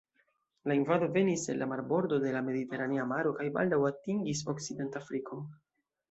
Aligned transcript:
La 0.69 0.75
invado 0.77 1.09
venis 1.17 1.41
el 1.53 1.59
la 1.63 1.67
marbordo 1.73 2.17
de 2.23 2.31
la 2.37 2.41
Mediteranea 2.47 3.05
maro 3.11 3.33
kaj 3.41 3.45
baldaŭ 3.57 3.79
atingis 3.91 4.41
Okcident-Afrikon. 4.55 5.45